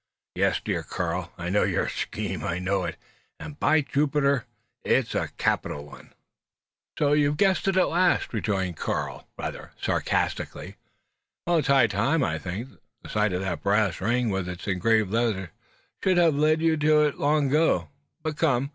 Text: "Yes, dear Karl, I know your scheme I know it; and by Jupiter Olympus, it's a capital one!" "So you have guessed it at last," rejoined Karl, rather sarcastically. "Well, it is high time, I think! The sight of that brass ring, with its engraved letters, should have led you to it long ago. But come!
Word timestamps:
"Yes, 0.33 0.59
dear 0.59 0.81
Karl, 0.81 1.31
I 1.37 1.49
know 1.51 1.61
your 1.61 1.87
scheme 1.87 2.43
I 2.43 2.57
know 2.57 2.85
it; 2.85 2.95
and 3.39 3.59
by 3.59 3.81
Jupiter 3.81 4.47
Olympus, 4.83 5.13
it's 5.13 5.13
a 5.13 5.27
capital 5.37 5.85
one!" 5.85 6.13
"So 6.97 7.13
you 7.13 7.27
have 7.27 7.37
guessed 7.37 7.67
it 7.67 7.77
at 7.77 7.87
last," 7.87 8.33
rejoined 8.33 8.77
Karl, 8.77 9.27
rather 9.37 9.73
sarcastically. 9.79 10.77
"Well, 11.45 11.57
it 11.57 11.65
is 11.65 11.67
high 11.67 11.85
time, 11.85 12.23
I 12.23 12.39
think! 12.39 12.69
The 13.03 13.09
sight 13.09 13.31
of 13.31 13.41
that 13.41 13.61
brass 13.61 14.01
ring, 14.01 14.31
with 14.31 14.49
its 14.49 14.65
engraved 14.67 15.11
letters, 15.11 15.49
should 16.03 16.17
have 16.17 16.33
led 16.33 16.63
you 16.63 16.77
to 16.77 17.01
it 17.01 17.19
long 17.19 17.49
ago. 17.49 17.89
But 18.23 18.37
come! 18.37 18.69